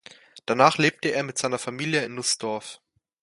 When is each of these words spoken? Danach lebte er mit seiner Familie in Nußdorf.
Danach 0.47 0.79
lebte 0.79 1.09
er 1.13 1.21
mit 1.21 1.37
seiner 1.37 1.59
Familie 1.59 2.03
in 2.03 2.15
Nußdorf. 2.15 2.81